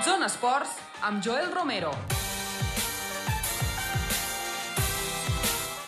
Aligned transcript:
Zona 0.00 0.24
Esports 0.26 0.78
amb 1.04 1.20
Joel 1.22 1.52
Romero. 1.52 2.21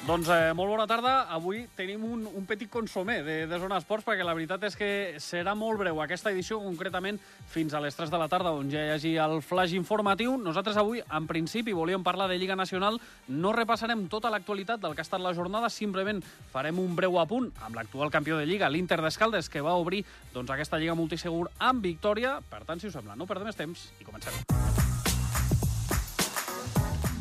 Doncs 0.05 0.29
eh, 0.29 0.53
molt 0.53 0.69
bona 0.69 0.85
tarda. 0.85 1.13
Avui 1.33 1.63
tenim 1.73 2.03
un, 2.05 2.27
un 2.29 2.45
petit 2.45 2.69
consomé 2.69 3.23
de, 3.25 3.37
de 3.49 3.59
Zona 3.63 3.79
Esports 3.81 4.05
perquè 4.05 4.25
la 4.27 4.35
veritat 4.37 4.67
és 4.69 4.75
que 4.77 4.89
serà 5.23 5.55
molt 5.57 5.79
breu 5.81 6.03
aquesta 6.03 6.29
edició, 6.29 6.59
concretament 6.61 7.17
fins 7.49 7.73
a 7.73 7.81
les 7.81 7.97
3 7.97 8.11
de 8.13 8.19
la 8.21 8.27
tarda, 8.29 8.53
on 8.53 8.69
ja 8.69 8.83
hi 8.85 8.91
hagi 8.93 9.15
el 9.25 9.39
flash 9.41 9.73
informatiu. 9.79 10.35
Nosaltres 10.37 10.77
avui, 10.77 11.01
en 11.01 11.29
principi, 11.31 11.73
volíem 11.73 12.05
parlar 12.05 12.27
de 12.29 12.37
Lliga 12.37 12.53
Nacional. 12.53 12.99
No 13.33 13.55
repassarem 13.57 14.03
tota 14.13 14.29
l'actualitat 14.29 14.83
del 14.83 14.93
que 14.93 15.01
ha 15.01 15.09
estat 15.09 15.25
la 15.25 15.33
jornada, 15.33 15.71
simplement 15.73 16.21
farem 16.53 16.83
un 16.83 16.93
breu 16.99 17.17
apunt 17.23 17.49
amb 17.65 17.79
l'actual 17.81 18.13
campió 18.13 18.37
de 18.37 18.45
Lliga, 18.45 18.69
l'Inter 18.69 19.01
d'Escaldes, 19.01 19.49
que 19.49 19.65
va 19.65 19.73
obrir 19.81 20.03
doncs, 20.35 20.53
aquesta 20.53 20.77
Lliga 20.83 20.99
multisegur 20.99 21.47
amb 21.57 21.81
victòria. 21.81 22.43
Per 22.51 22.61
tant, 22.69 22.77
si 22.77 22.93
us 22.93 22.99
sembla, 22.99 23.17
no 23.17 23.25
perdem 23.25 23.49
més 23.49 23.57
temps 23.57 23.87
i 23.97 24.05
comencem. 24.05 24.37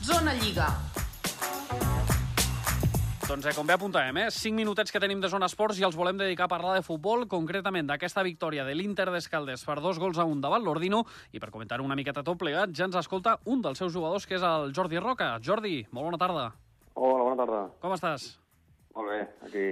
Zona 0.03 0.35
Lliga. 0.35 0.67
Doncs 3.23 3.45
eh, 3.47 3.53
com 3.55 3.63
bé 3.63 3.77
apuntàvem, 3.77 4.17
eh? 4.19 4.31
5 4.35 4.51
minutets 4.57 4.91
que 4.91 4.99
tenim 4.99 5.21
de 5.23 5.29
Zona 5.31 5.47
Esports 5.47 5.77
i 5.79 5.85
els 5.87 5.95
volem 5.95 6.17
dedicar 6.19 6.43
a 6.49 6.51
parlar 6.51 6.73
de 6.75 6.83
futbol, 6.83 7.23
concretament 7.31 7.87
d'aquesta 7.87 8.23
victòria 8.27 8.65
de 8.67 8.73
l'Inter 8.75 9.05
d'Escaldes 9.13 9.63
per 9.63 9.77
dos 9.79 9.99
gols 10.01 10.19
a 10.19 10.25
un 10.27 10.41
davant 10.43 10.65
l'Ordino 10.65 11.05
i 11.31 11.39
per 11.39 11.47
comentar 11.53 11.79
una 11.79 11.95
miqueta 11.95 12.23
tot 12.27 12.41
plegat 12.41 12.73
ja 12.75 12.89
ens 12.89 12.97
escolta 12.99 13.37
un 13.47 13.61
dels 13.63 13.79
seus 13.79 13.93
jugadors 13.95 14.27
que 14.27 14.35
és 14.35 14.43
el 14.43 14.73
Jordi 14.75 14.99
Roca. 14.99 15.29
Jordi, 15.39 15.85
molt 15.95 16.09
bona 16.09 16.19
tarda. 16.19 16.43
Hola, 16.93 17.23
bona 17.23 17.37
tarda. 17.39 17.61
Com 17.79 17.95
estàs? 17.95 18.25
Molt 18.97 19.13
bé, 19.13 19.21
aquí. 19.47 19.69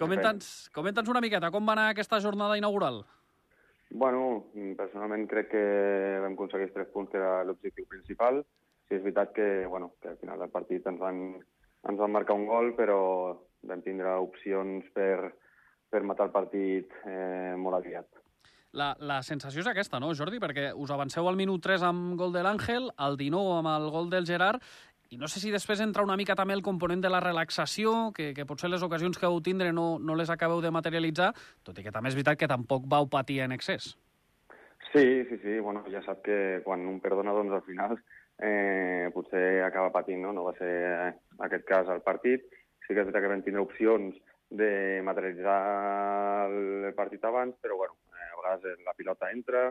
Comenta'ns 0.00 0.50
comenta'ns 0.76 1.08
una 1.12 1.22
miqueta 1.24 1.50
com 1.54 1.64
va 1.64 1.78
anar 1.78 1.88
aquesta 1.94 2.20
jornada 2.20 2.58
inaugural. 2.60 3.00
Bueno, 3.90 4.50
personalment 4.76 5.24
crec 5.30 5.48
que 5.54 5.64
vam 6.22 6.36
aconseguir 6.36 6.68
els 6.68 6.76
tres 6.76 6.92
punts, 6.92 7.10
que 7.10 7.18
era 7.18 7.40
l'objectiu 7.48 7.88
principal. 7.88 8.44
Sí, 8.86 8.98
és 8.98 9.02
veritat 9.02 9.32
que, 9.32 9.48
bueno, 9.72 9.94
que 10.02 10.12
al 10.12 10.20
final 10.20 10.38
del 10.38 10.52
partit 10.52 10.86
ens 10.86 11.00
van, 11.00 11.40
ens 11.88 12.00
van 12.00 12.12
marcar 12.12 12.36
un 12.36 12.46
gol, 12.48 12.74
però 12.76 13.00
vam 13.68 13.82
tindre 13.84 14.12
opcions 14.20 14.88
per, 14.94 15.32
per 15.90 16.02
matar 16.06 16.28
el 16.28 16.34
partit 16.34 16.92
eh, 17.04 17.54
molt 17.56 17.80
aviat. 17.80 18.08
La, 18.78 18.92
la 19.02 19.18
sensació 19.26 19.64
és 19.64 19.68
aquesta, 19.70 19.98
no, 19.98 20.12
Jordi? 20.14 20.38
Perquè 20.38 20.68
us 20.78 20.92
avanceu 20.94 21.26
al 21.26 21.38
minut 21.38 21.64
3 21.64 21.82
amb 21.88 22.14
gol 22.20 22.30
de 22.34 22.44
l'Àngel, 22.46 22.86
al 23.02 23.18
19 23.18 23.56
amb 23.58 23.72
el 23.72 23.88
gol 23.90 24.12
del 24.12 24.28
Gerard, 24.28 24.62
i 25.10 25.18
no 25.18 25.26
sé 25.26 25.40
si 25.42 25.50
després 25.50 25.80
entra 25.82 26.04
una 26.06 26.14
mica 26.14 26.36
també 26.38 26.54
el 26.54 26.62
component 26.62 27.00
de 27.02 27.10
la 27.10 27.18
relaxació, 27.18 28.12
que, 28.14 28.28
que 28.36 28.46
potser 28.46 28.70
les 28.70 28.84
ocasions 28.86 29.18
que 29.18 29.26
heu 29.26 29.40
tindre 29.42 29.72
no, 29.74 29.96
no 29.98 30.14
les 30.14 30.30
acabeu 30.30 30.62
de 30.62 30.70
materialitzar, 30.70 31.32
tot 31.66 31.80
i 31.80 31.82
que 31.82 31.90
també 31.90 32.12
és 32.12 32.18
veritat 32.18 32.38
que 32.38 32.50
tampoc 32.50 32.86
vau 32.86 33.10
patir 33.10 33.40
en 33.42 33.56
excés. 33.56 33.96
Sí, 34.92 35.02
sí, 35.26 35.38
sí, 35.42 35.58
bueno, 35.58 35.82
ja 35.90 36.04
sap 36.06 36.22
que 36.22 36.38
quan 36.62 36.86
un 36.86 37.02
perdona, 37.02 37.34
doncs 37.34 37.58
al 37.58 37.66
final 37.66 37.98
eh, 38.40 39.10
potser 39.14 39.62
acaba 39.64 39.92
patint, 39.92 40.22
no? 40.24 40.32
No 40.32 40.46
va 40.48 40.54
ser 40.58 40.72
eh, 40.88 41.12
aquest 41.46 41.66
cas 41.68 41.88
al 41.88 42.02
partit. 42.06 42.46
Sí 42.86 42.94
que 42.94 43.02
és 43.02 43.06
veritat 43.06 43.24
que 43.24 43.32
vam 43.32 43.44
tindre 43.46 43.62
opcions 43.62 44.16
de 44.50 45.00
materialitzar 45.06 45.58
el 46.50 46.94
partit 46.98 47.24
abans, 47.24 47.54
però 47.62 47.76
bueno, 47.78 47.98
eh, 48.16 48.30
a 48.32 48.38
vegades 48.40 48.84
la 48.86 48.96
pilota 48.98 49.30
entra 49.30 49.68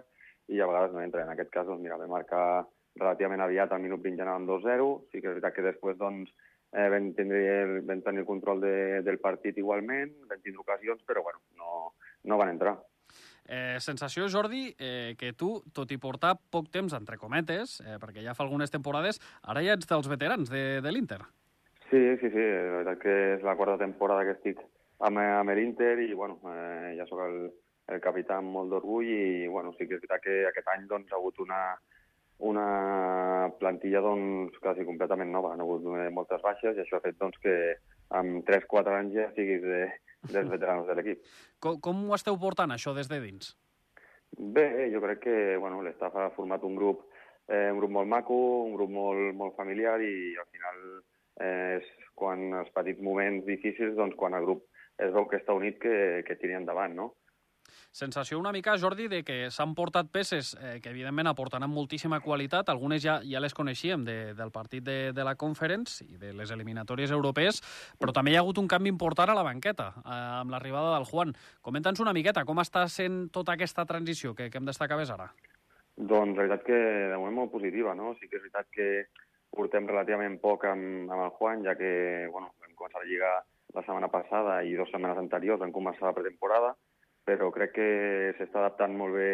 i 0.47 0.59
a 0.59 0.67
vegades 0.69 0.93
no 0.93 1.01
entra. 1.03 1.25
En 1.25 1.33
aquest 1.33 1.51
cas, 1.53 1.67
doncs 1.67 1.83
mira, 1.83 1.97
vam 1.99 2.13
marcar 2.13 2.65
relativament 2.99 3.43
aviat, 3.43 3.73
al 3.73 3.83
minut 3.83 4.01
20 4.05 4.21
ja 4.21 4.27
anàvem 4.27 4.47
2-0. 4.49 4.87
Sí 5.11 5.19
que 5.19 5.27
és 5.27 5.35
veritat 5.35 5.57
que 5.57 5.65
després 5.65 5.97
doncs, 5.99 6.31
eh, 6.73 6.87
vam, 6.93 7.11
tindre 7.17 7.41
el, 7.63 7.75
vam 7.89 8.05
tenir 8.05 8.23
el 8.23 8.29
control 8.29 8.63
de, 8.63 8.77
del 9.05 9.19
partit 9.23 9.57
igualment, 9.57 10.15
vam 10.29 10.41
tindre 10.45 10.63
ocasions, 10.63 11.03
però 11.07 11.25
bueno, 11.25 11.43
no, 11.59 11.93
no 12.23 12.39
van 12.39 12.55
entrar. 12.55 12.77
Eh, 13.49 13.79
sensació, 13.81 14.27
Jordi, 14.29 14.75
eh, 14.77 15.15
que 15.17 15.33
tu, 15.33 15.55
tot 15.73 15.89
i 15.89 15.97
portar 15.97 16.35
poc 16.53 16.67
temps, 16.69 16.93
entre 16.93 17.17
cometes, 17.17 17.79
eh, 17.81 17.95
perquè 17.97 18.21
ja 18.21 18.35
fa 18.37 18.45
algunes 18.45 18.69
temporades, 18.69 19.17
ara 19.41 19.63
ja 19.65 19.73
ets 19.73 19.89
dels 19.89 20.09
veterans 20.11 20.51
de, 20.53 20.81
de 20.85 20.91
l'Inter. 20.93 21.17
Sí, 21.89 21.97
sí, 22.21 22.29
sí, 22.29 22.43
la 22.45 22.83
veritat 22.83 22.99
que 23.01 23.15
és 23.33 23.45
la 23.47 23.55
quarta 23.57 23.79
temporada 23.81 24.27
que 24.27 24.35
estic 24.37 24.61
amb, 25.01 25.17
amb 25.17 25.53
l'Inter 25.57 25.95
i 26.03 26.13
bueno, 26.13 26.37
eh, 26.45 26.93
ja 26.99 27.07
sóc 27.09 27.23
el, 27.25 27.39
el 27.89 28.03
capità 28.03 28.37
amb 28.37 28.53
molt 28.53 28.69
d'orgull 28.69 29.09
i 29.09 29.47
bueno, 29.49 29.73
sí 29.73 29.87
que 29.87 29.97
és 29.97 30.03
veritat 30.03 30.21
que 30.27 30.35
aquest 30.51 30.69
any 30.75 30.85
doncs, 30.91 31.09
ha 31.09 31.17
hagut 31.17 31.41
una, 31.41 31.63
una 32.51 32.67
plantilla 33.57 34.03
doncs, 34.05 34.61
quasi 34.61 34.85
completament 34.85 35.33
nova. 35.33 35.55
Han 35.55 35.65
hagut 35.65 35.89
eh, 35.97 36.11
moltes 36.13 36.45
baixes 36.45 36.77
i 36.77 36.85
això 36.85 36.99
ha 36.99 37.05
fet 37.07 37.17
doncs, 37.17 37.41
que 37.41 37.55
amb 38.13 38.45
3-4 38.45 38.99
anys 38.99 39.17
ja 39.17 39.27
siguis 39.33 39.65
de, 39.65 39.81
dels 40.27 40.49
veterans 40.51 40.87
de 40.87 40.95
l'equip. 40.97 41.25
Com, 41.63 41.79
com 41.83 42.05
ho 42.09 42.15
esteu 42.17 42.37
portant, 42.41 42.71
això, 42.75 42.93
des 42.97 43.09
de 43.11 43.19
dins? 43.23 43.53
Bé, 44.37 44.89
jo 44.93 45.01
crec 45.01 45.23
que 45.23 45.37
bueno, 45.57 45.81
l'estaf 45.85 46.15
ha 46.15 46.29
format 46.35 46.63
un 46.67 46.75
grup, 46.77 47.07
eh, 47.47 47.69
un 47.71 47.79
grup 47.81 47.95
molt 47.95 48.09
maco, 48.11 48.39
un 48.65 48.75
grup 48.75 48.91
molt, 48.93 49.31
molt 49.35 49.55
familiar 49.57 49.97
i 50.05 50.35
al 50.37 50.49
final 50.51 50.83
eh, 51.41 51.79
és 51.79 51.87
quan 52.19 52.51
els 52.61 52.69
petits 52.75 53.01
moments 53.01 53.47
difícils, 53.47 53.95
doncs 53.97 54.17
quan 54.19 54.37
el 54.37 54.45
grup 54.45 54.67
es 54.99 55.13
veu 55.15 55.25
que 55.31 55.39
està 55.39 55.55
unit 55.55 55.79
que, 55.81 55.95
que 56.27 56.37
tiri 56.37 56.57
endavant, 56.59 56.93
no? 56.95 57.13
Sensació 57.91 58.39
una 58.39 58.53
mica, 58.55 58.77
Jordi, 58.77 59.07
de 59.11 59.23
que 59.23 59.39
s'han 59.51 59.75
portat 59.77 60.09
peces 60.11 60.55
eh, 60.59 60.79
que 60.83 60.91
evidentment 60.93 61.29
aportaran 61.31 61.69
moltíssima 61.69 62.21
qualitat, 62.23 62.69
algunes 62.69 63.03
ja 63.03 63.19
ja 63.25 63.41
les 63.41 63.55
coneixíem 63.55 64.03
de, 64.05 64.33
del 64.37 64.51
partit 64.51 64.83
de, 64.83 64.97
de 65.15 65.25
la 65.25 65.35
Conference 65.39 66.03
i 66.05 66.17
de 66.17 66.33
les 66.33 66.51
eliminatòries 66.51 67.11
europees, 67.15 67.61
però 67.99 68.13
també 68.15 68.33
hi 68.33 68.39
ha 68.39 68.43
hagut 68.43 68.59
un 68.61 68.67
canvi 68.67 68.91
important 68.91 69.29
a 69.29 69.37
la 69.37 69.45
banqueta, 69.45 69.91
eh, 70.03 70.17
amb 70.41 70.53
l'arribada 70.53 70.95
del 70.97 71.07
Juan. 71.09 71.33
Comenta'ns 71.61 72.01
una 72.03 72.15
miqueta 72.15 72.45
com 72.45 72.61
està 72.63 72.87
sent 72.89 73.27
tota 73.35 73.55
aquesta 73.55 73.85
transició 73.89 74.35
que, 74.35 74.49
que 74.49 74.59
hem 74.59 74.67
destacat 74.69 74.99
més 74.99 75.13
ara. 75.13 75.29
Doncs 75.99 76.37
la 76.37 76.45
veritat 76.45 76.63
que 76.63 76.79
de 77.11 77.17
moment 77.17 77.41
molt 77.41 77.51
positiva, 77.51 77.95
no? 77.95 78.13
Sí 78.19 78.29
que 78.29 78.39
és 78.39 78.45
veritat 78.45 78.69
que 78.71 78.89
portem 79.55 79.87
relativament 79.89 80.37
poc 80.39 80.65
amb, 80.69 81.09
amb 81.11 81.25
el 81.25 81.33
Juan, 81.37 81.63
ja 81.65 81.75
que 81.75 82.27
bueno, 82.31 82.53
vam 82.61 82.75
començar 82.77 83.03
la 83.03 83.09
Lliga 83.09 83.31
la 83.75 83.83
setmana 83.85 84.09
passada 84.09 84.61
i 84.65 84.73
dues 84.77 84.89
setmanes 84.93 85.19
anteriors 85.21 85.59
vam 85.61 85.73
començar 85.73 86.07
la 86.07 86.15
pretemporada, 86.17 86.73
però 87.37 87.51
crec 87.53 87.75
que 87.75 87.89
s'està 88.37 88.63
adaptant 88.63 88.95
molt 88.97 89.17
bé 89.17 89.31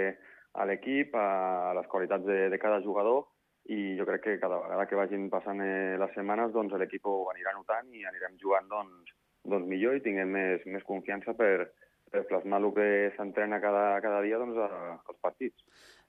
a 0.55 0.65
l'equip, 0.67 1.15
a 1.15 1.73
les 1.75 1.87
qualitats 1.91 2.25
de, 2.25 2.49
de 2.49 2.59
cada 2.59 2.81
jugador, 2.83 3.25
i 3.71 3.95
jo 3.97 4.05
crec 4.05 4.21
que 4.23 4.39
cada 4.39 4.59
vegada 4.61 4.85
que 4.85 4.97
vagin 4.97 5.29
passant 5.29 5.61
eh, 5.63 5.95
les 5.97 6.13
setmanes 6.13 6.53
doncs 6.53 6.75
l'equip 6.77 7.07
ho 7.09 7.17
anirà 7.31 7.55
notant 7.55 7.89
i 7.97 8.05
anirem 8.05 8.37
jugant 8.41 8.67
doncs, 8.69 9.15
doncs 9.43 9.67
millor 9.69 9.97
i 9.97 10.03
tinguem 10.05 10.29
més, 10.29 10.65
més 10.69 10.85
confiança 10.85 11.33
per, 11.33 11.71
per 12.11 12.25
plasmar 12.29 12.61
el 12.61 12.71
que 12.75 12.89
s'entrena 13.17 13.59
cada, 13.63 13.87
cada 14.05 14.21
dia 14.25 14.39
doncs, 14.41 14.59
a, 14.61 14.97
als 15.01 15.21
partits. 15.21 15.65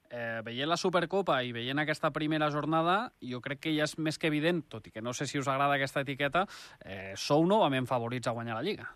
Eh, 0.07 0.39
veient 0.45 0.69
la 0.69 0.77
Supercopa 0.79 1.41
i 1.43 1.51
veient 1.51 1.81
aquesta 1.81 2.13
primera 2.15 2.47
jornada, 2.53 3.11
jo 3.19 3.41
crec 3.43 3.65
que 3.65 3.75
ja 3.75 3.89
és 3.89 3.97
més 3.99 4.21
que 4.21 4.29
evident, 4.29 4.61
tot 4.71 4.85
i 4.87 4.93
que 4.93 5.03
no 5.03 5.11
sé 5.17 5.27
si 5.27 5.41
us 5.41 5.49
agrada 5.51 5.75
aquesta 5.75 6.05
etiqueta, 6.05 6.45
eh, 6.85 7.11
sou 7.17 7.43
novament 7.49 7.89
favorits 7.89 8.29
a 8.29 8.37
guanyar 8.37 8.61
la 8.61 8.63
Lliga. 8.69 8.87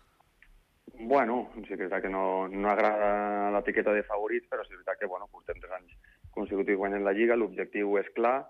Bueno, 1.04 1.50
sí 1.66 1.76
que 1.76 1.88
és 1.88 1.94
que 2.02 2.10
no, 2.10 2.46
no 2.48 2.68
agrada 2.70 3.50
l'etiqueta 3.54 3.94
de 3.96 4.04
favorits, 4.06 4.46
però 4.50 4.62
sí 4.64 4.76
que 4.76 4.82
és 4.86 4.98
que 5.00 5.10
bueno, 5.10 5.26
portem 5.32 5.58
tres 5.58 5.74
anys 5.74 5.96
consecutius 6.30 6.78
guanyant 6.78 7.02
la 7.04 7.14
Lliga, 7.16 7.36
l'objectiu 7.36 7.96
és 7.98 8.08
clar, 8.14 8.46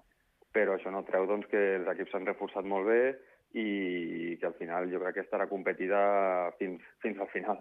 però 0.53 0.77
això 0.77 0.93
no 0.93 1.01
treu 1.09 1.25
doncs, 1.27 1.49
que 1.49 1.63
els 1.79 1.89
equips 1.95 2.13
s'han 2.13 2.29
reforçat 2.29 2.69
molt 2.69 2.87
bé 2.91 3.01
i 3.55 4.37
que 4.41 4.49
al 4.49 4.57
final 4.57 4.89
jo 4.91 5.01
crec 5.03 5.19
que 5.19 5.25
estarà 5.27 5.49
competida 5.49 6.01
fins, 6.59 6.83
fins 7.05 7.21
al 7.21 7.29
final. 7.33 7.61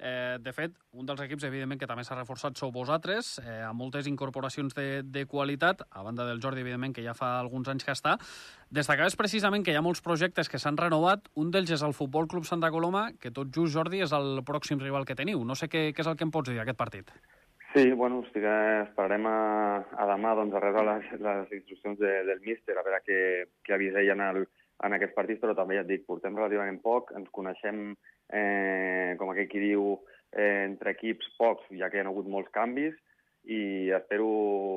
Eh, 0.00 0.38
de 0.40 0.52
fet, 0.56 0.72
un 0.96 1.06
dels 1.06 1.20
equips, 1.20 1.44
evidentment, 1.44 1.78
que 1.80 1.88
també 1.88 2.02
s'ha 2.06 2.16
reforçat 2.16 2.56
sou 2.56 2.72
vosaltres, 2.72 3.34
eh, 3.44 3.60
amb 3.66 3.78
moltes 3.82 4.08
incorporacions 4.08 4.74
de, 4.74 5.02
de 5.04 5.26
qualitat, 5.28 5.84
a 5.90 6.02
banda 6.02 6.24
del 6.26 6.40
Jordi, 6.40 6.64
evidentment, 6.64 6.94
que 6.96 7.04
ja 7.04 7.14
fa 7.14 7.34
alguns 7.38 7.68
anys 7.68 7.84
que 7.84 7.92
està. 7.92 8.16
Destacaves 8.72 9.18
precisament 9.20 9.66
que 9.66 9.74
hi 9.74 9.78
ha 9.78 9.84
molts 9.84 10.00
projectes 10.02 10.48
que 10.48 10.58
s'han 10.58 10.80
renovat. 10.80 11.28
Un 11.36 11.52
d'ells 11.52 11.74
és 11.76 11.84
el 11.86 11.94
Futbol 11.94 12.30
Club 12.32 12.48
Santa 12.48 12.72
Coloma, 12.72 13.10
que 13.20 13.30
tot 13.30 13.52
just, 13.54 13.76
Jordi, 13.76 14.00
és 14.06 14.16
el 14.16 14.40
pròxim 14.48 14.80
rival 14.80 15.04
que 15.04 15.18
teniu. 15.18 15.44
No 15.44 15.54
sé 15.54 15.68
què, 15.68 15.90
què 15.92 16.02
és 16.02 16.10
el 16.10 16.16
que 16.16 16.26
em 16.26 16.32
pots 16.32 16.48
dir 16.50 16.58
d'aquest 16.58 16.80
partit. 16.80 17.12
Sí, 17.74 17.92
bueno, 17.92 18.24
estic, 18.24 18.42
esperarem 18.88 19.28
a, 19.30 19.36
a 19.94 20.06
demà 20.10 20.32
doncs, 20.34 20.56
a 20.56 20.62
rebre 20.64 20.82
les, 20.88 21.12
les 21.22 21.52
instruccions 21.60 22.00
de, 22.00 22.16
del 22.26 22.40
míster, 22.42 22.74
a 22.74 22.82
veure 22.82 22.98
què, 23.04 23.20
què 23.62 23.76
avisa 23.76 24.00
ell 24.00 24.10
en, 24.16 24.24
el, 24.26 24.48
en 24.86 24.96
aquest 24.96 25.14
partit, 25.16 25.40
però 25.42 25.54
també 25.56 25.76
ja 25.76 25.84
et 25.84 25.90
dic, 25.90 26.06
portem 26.08 26.36
relativament 26.36 26.80
poc, 26.82 27.12
ens 27.16 27.28
coneixem, 27.34 27.92
eh, 28.32 29.14
com 29.20 29.30
aquell 29.32 29.48
qui 29.50 29.62
diu, 29.62 30.00
eh, 30.32 30.64
entre 30.64 30.94
equips 30.96 31.30
pocs, 31.38 31.68
ja 31.76 31.90
que 31.90 31.98
hi 31.98 32.04
ha 32.04 32.08
hagut 32.08 32.28
molts 32.28 32.52
canvis, 32.54 32.96
i 33.48 33.88
espero 33.96 34.28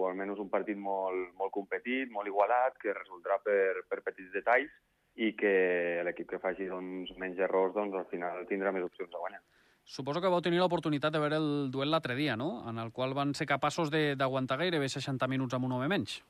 almenys 0.08 0.40
un 0.40 0.50
partit 0.50 0.78
molt, 0.80 1.34
molt 1.40 1.52
competit, 1.52 2.12
molt 2.12 2.28
igualat, 2.28 2.78
que 2.80 2.96
resoldrà 2.96 3.40
per, 3.44 3.84
per 3.90 4.04
petits 4.06 4.32
detalls 4.36 4.72
i 5.16 5.34
que 5.38 6.02
l'equip 6.06 6.32
que 6.32 6.40
faci 6.42 6.66
doncs, 6.70 7.12
menys 7.20 7.42
errors 7.44 7.76
doncs, 7.76 7.96
al 8.00 8.08
final 8.10 8.48
tindrà 8.50 8.72
més 8.74 8.86
opcions 8.88 9.12
de 9.12 9.20
guanyar. 9.20 9.44
Suposo 9.84 10.22
que 10.24 10.32
vau 10.32 10.42
tenir 10.42 10.62
l'oportunitat 10.62 11.12
de 11.12 11.20
veure 11.20 11.38
el 11.38 11.50
duel 11.70 11.92
l'altre 11.92 12.16
dia, 12.16 12.38
no? 12.40 12.64
En 12.72 12.80
el 12.80 12.94
qual 12.96 13.14
van 13.14 13.34
ser 13.36 13.46
capaços 13.46 13.92
d'aguantar 13.92 14.58
gairebé 14.62 14.88
60 14.88 15.28
minuts 15.28 15.54
amb 15.54 15.68
un 15.68 15.76
home 15.76 15.90
menys. 15.92 16.22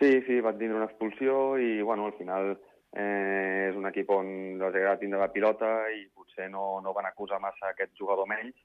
Sí, 0.00 0.10
sí, 0.26 0.40
van 0.42 0.58
tindre 0.58 0.80
una 0.80 0.88
expulsió 0.90 1.54
i, 1.56 1.78
bueno, 1.86 2.08
al 2.10 2.16
final 2.18 2.56
eh, 2.96 3.70
és 3.70 3.76
un 3.76 3.86
equip 3.90 4.10
on 4.14 4.30
els 4.60 4.70
agrada 4.70 5.00
tindre 5.02 5.20
la 5.20 5.32
pilota 5.34 5.72
i 5.90 6.06
potser 6.14 6.48
no, 6.50 6.80
no 6.84 6.94
van 6.96 7.10
acusar 7.10 7.40
massa 7.42 7.70
aquest 7.70 7.94
jugador 7.98 8.28
menys 8.30 8.56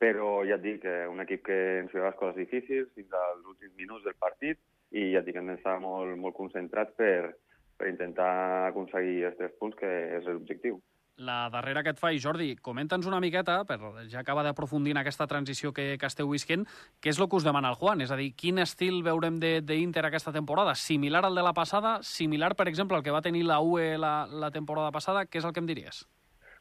però 0.00 0.40
ja 0.48 0.56
et 0.56 0.64
dic, 0.64 0.84
eh, 0.88 1.04
un 1.12 1.20
equip 1.20 1.44
que 1.50 1.56
ens 1.82 1.92
feia 1.92 2.06
les 2.08 2.16
coses 2.16 2.38
difícils 2.40 2.88
fins 2.96 3.12
als 3.12 3.44
últims 3.44 3.74
minuts 3.76 4.06
del 4.06 4.16
partit 4.16 4.56
i 4.96 5.10
ja 5.12 5.20
et 5.20 5.26
dic, 5.28 5.36
hem 5.36 5.50
d'estar 5.52 5.76
molt, 5.82 6.16
molt 6.18 6.36
concentrats 6.38 6.96
per, 6.96 7.34
per 7.76 7.90
intentar 7.90 8.30
aconseguir 8.70 9.26
els 9.28 9.36
tres 9.36 9.52
punts, 9.60 9.76
que 9.76 9.90
és 10.16 10.24
l'objectiu. 10.24 10.80
La 11.20 11.50
darrera 11.52 11.82
que 11.84 11.92
et 11.92 11.98
faig, 12.00 12.16
Jordi, 12.22 12.54
comenta'ns 12.64 13.04
una 13.04 13.18
miqueta, 13.20 13.58
per 13.68 13.76
ja 14.08 14.22
acaba 14.22 14.40
d'aprofundir 14.46 14.94
en 14.94 15.02
aquesta 15.02 15.26
transició 15.28 15.68
que, 15.76 15.98
que 16.00 16.08
esteu 16.08 16.30
visquent, 16.32 16.64
què 16.96 17.12
és 17.12 17.20
el 17.20 17.28
que 17.28 17.36
us 17.36 17.44
demana 17.44 17.68
el 17.74 17.76
Juan? 17.76 18.00
És 18.00 18.14
a 18.14 18.16
dir, 18.16 18.30
quin 18.40 18.62
estil 18.62 19.02
veurem 19.04 19.36
d'Inter 19.36 20.06
aquesta 20.08 20.32
temporada? 20.32 20.72
Similar 20.80 21.26
al 21.28 21.36
de 21.36 21.44
la 21.44 21.52
passada? 21.52 21.98
Similar, 22.00 22.54
per 22.56 22.70
exemple, 22.72 22.96
al 22.96 23.04
que 23.04 23.12
va 23.12 23.20
tenir 23.20 23.44
la 23.44 23.60
UE 23.60 23.98
la, 24.00 24.14
la 24.32 24.50
temporada 24.54 24.88
passada? 24.96 25.26
Què 25.28 25.42
és 25.42 25.44
el 25.44 25.52
que 25.52 25.60
em 25.60 25.68
diries? 25.68 26.06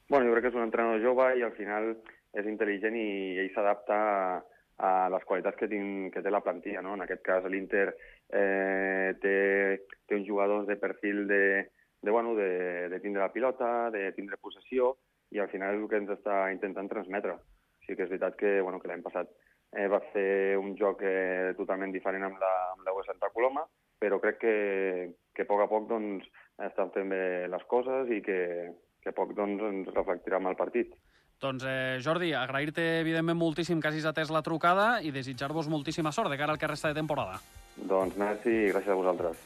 Bueno, 0.10 0.28
jo 0.28 0.36
crec 0.36 0.50
que 0.50 0.52
és 0.52 0.60
un 0.60 0.68
entrenador 0.68 1.00
jove 1.08 1.32
i 1.40 1.48
al 1.48 1.56
final 1.56 1.94
és 2.36 2.52
intel·ligent 2.52 3.00
i 3.00 3.10
ell 3.40 3.52
s'adapta 3.56 3.96
a, 3.96 4.22
a 4.76 4.94
les 5.16 5.24
qualitats 5.24 5.56
que, 5.56 5.72
tinc, 5.72 6.12
que 6.12 6.26
té 6.26 6.36
la 6.36 6.44
plantilla. 6.44 6.84
No? 6.84 7.00
En 7.00 7.08
aquest 7.08 7.24
cas, 7.24 7.48
l'Inter 7.48 7.94
eh, 7.94 9.16
té, 9.24 9.38
té 10.04 10.20
uns 10.20 10.28
jugadors 10.28 10.68
de 10.68 10.76
perfil 10.84 11.30
de, 11.32 11.44
de, 12.02 12.12
bueno, 12.12 12.36
de, 12.36 12.90
de 12.90 13.00
tindre 13.00 13.22
la 13.22 13.34
pilota, 13.34 13.90
de 13.92 14.12
tindre 14.14 14.38
possessió, 14.38 14.96
i 15.32 15.40
al 15.40 15.50
final 15.52 15.76
és 15.76 15.84
el 15.84 15.90
que 15.90 16.00
ens 16.02 16.12
està 16.16 16.48
intentant 16.54 16.90
transmetre. 16.90 17.38
Sí 17.86 17.96
que 17.96 18.06
és 18.06 18.12
veritat 18.12 18.38
que, 18.40 18.60
bueno, 18.62 18.80
que 18.82 18.90
l'any 18.90 19.04
passat 19.06 19.30
eh, 19.76 19.88
va 19.92 20.02
fer 20.14 20.58
un 20.58 20.76
joc 20.80 21.04
eh, 21.06 21.54
totalment 21.58 21.94
diferent 21.94 22.26
amb 22.26 22.40
la, 22.42 22.54
amb 22.74 22.88
la 22.88 23.06
Santa 23.06 23.30
Coloma, 23.34 23.66
però 24.00 24.20
crec 24.24 24.40
que, 24.42 24.56
que 25.36 25.46
a 25.46 25.50
poc 25.50 25.66
a 25.66 25.70
poc 25.70 25.90
doncs, 25.90 26.26
estan 26.66 26.92
fent 26.96 27.12
bé 27.12 27.24
les 27.52 27.64
coses 27.72 28.10
i 28.16 28.22
que, 28.26 28.40
que 29.04 29.12
a 29.12 29.16
poc 29.16 29.36
doncs, 29.38 29.64
ens 29.70 29.94
reflectirà 29.94 30.40
amb 30.40 30.52
el 30.54 30.60
partit. 30.60 30.96
Doncs, 31.40 31.64
eh, 31.64 32.00
Jordi, 32.04 32.34
agrair-te, 32.36 33.00
evidentment, 33.00 33.38
moltíssim 33.40 33.80
que 33.80 33.88
hagis 33.88 34.10
atès 34.10 34.32
la 34.34 34.44
trucada 34.44 34.98
i 35.00 35.14
desitjar-vos 35.16 35.70
moltíssima 35.72 36.12
sort 36.12 36.32
de 36.32 36.40
cara 36.40 36.56
al 36.56 36.60
que 36.60 36.68
resta 36.68 36.92
de 36.92 37.00
temporada. 37.00 37.40
Doncs 37.80 38.18
merci 38.20 38.52
i 38.52 38.72
gràcies 38.74 38.92
a 38.92 39.00
vosaltres. 39.00 39.40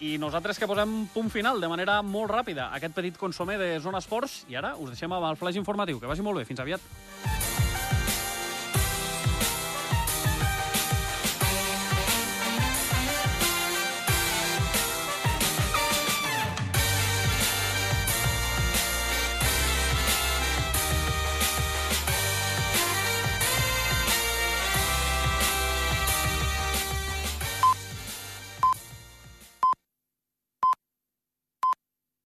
I 0.00 0.18
nosaltres 0.20 0.58
que 0.60 0.68
posem 0.68 1.06
punt 1.14 1.30
final 1.32 1.60
de 1.60 1.70
manera 1.72 2.02
molt 2.04 2.28
ràpida 2.32 2.68
aquest 2.76 2.92
petit 2.98 3.16
consomer 3.16 3.56
de 3.62 3.70
Zona 3.80 4.02
Esports 4.04 4.42
i 4.52 4.58
ara 4.60 4.74
us 4.76 4.92
deixem 4.92 5.12
amb 5.12 5.30
el 5.30 5.40
flash 5.40 5.56
informatiu. 5.56 6.00
Que 6.00 6.10
vagi 6.10 6.26
molt 6.26 6.42
bé. 6.42 6.44
Fins 6.48 6.60
aviat. 6.60 7.35